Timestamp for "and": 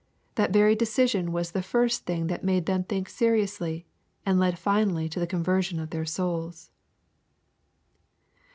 4.25-4.39